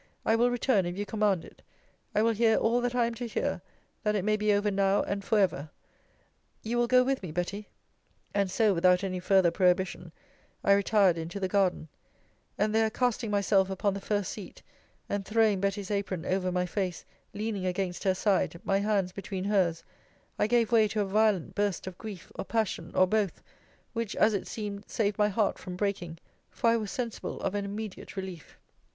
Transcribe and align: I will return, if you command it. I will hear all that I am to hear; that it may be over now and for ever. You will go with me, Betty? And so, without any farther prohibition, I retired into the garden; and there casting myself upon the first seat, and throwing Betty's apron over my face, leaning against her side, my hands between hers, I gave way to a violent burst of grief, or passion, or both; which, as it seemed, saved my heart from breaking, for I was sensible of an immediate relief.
I 0.25 0.35
will 0.35 0.49
return, 0.49 0.87
if 0.87 0.97
you 0.97 1.05
command 1.05 1.45
it. 1.45 1.61
I 2.15 2.23
will 2.23 2.31
hear 2.31 2.55
all 2.57 2.81
that 2.81 2.95
I 2.95 3.05
am 3.05 3.13
to 3.13 3.27
hear; 3.27 3.61
that 4.01 4.15
it 4.15 4.25
may 4.25 4.35
be 4.35 4.51
over 4.51 4.71
now 4.71 5.03
and 5.03 5.23
for 5.23 5.37
ever. 5.37 5.69
You 6.63 6.79
will 6.79 6.87
go 6.87 7.03
with 7.03 7.21
me, 7.21 7.31
Betty? 7.31 7.67
And 8.33 8.49
so, 8.49 8.73
without 8.73 9.03
any 9.03 9.19
farther 9.19 9.51
prohibition, 9.51 10.11
I 10.63 10.71
retired 10.73 11.19
into 11.19 11.39
the 11.39 11.47
garden; 11.47 11.87
and 12.57 12.73
there 12.73 12.89
casting 12.89 13.29
myself 13.29 13.69
upon 13.69 13.93
the 13.93 14.01
first 14.01 14.31
seat, 14.31 14.63
and 15.07 15.23
throwing 15.23 15.59
Betty's 15.61 15.91
apron 15.91 16.25
over 16.25 16.51
my 16.51 16.65
face, 16.65 17.05
leaning 17.35 17.67
against 17.67 18.03
her 18.03 18.15
side, 18.15 18.59
my 18.63 18.79
hands 18.79 19.11
between 19.11 19.43
hers, 19.43 19.83
I 20.39 20.47
gave 20.47 20.71
way 20.71 20.87
to 20.87 21.01
a 21.01 21.05
violent 21.05 21.53
burst 21.53 21.85
of 21.85 21.99
grief, 21.99 22.31
or 22.33 22.43
passion, 22.43 22.91
or 22.95 23.05
both; 23.05 23.43
which, 23.93 24.15
as 24.15 24.33
it 24.33 24.47
seemed, 24.47 24.85
saved 24.89 25.19
my 25.19 25.29
heart 25.29 25.59
from 25.59 25.75
breaking, 25.75 26.17
for 26.49 26.71
I 26.71 26.77
was 26.77 26.89
sensible 26.89 27.39
of 27.41 27.53
an 27.53 27.65
immediate 27.65 28.17
relief. 28.17 28.57